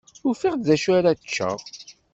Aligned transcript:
Ufiɣ-d 0.29 0.63
d 0.67 0.69
acu 0.75 0.89
ara 0.97 1.17
ččeɣ. 1.21 1.59